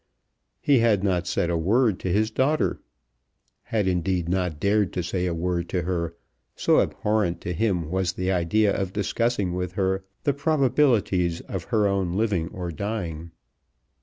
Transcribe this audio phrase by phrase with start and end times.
[0.59, 2.79] He had not said a word to his daughter,
[3.65, 6.15] had indeed not dared to say a word to her,
[6.55, 11.85] so abhorrent to him was the idea of discussing with her the probabilities of her
[11.85, 13.29] own living or dying.